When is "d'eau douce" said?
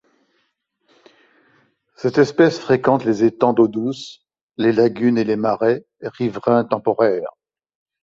3.53-4.25